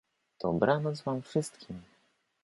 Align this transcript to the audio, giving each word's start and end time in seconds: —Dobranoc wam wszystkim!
—Dobranoc 0.41 1.01
wam 1.03 1.21
wszystkim! 1.21 1.81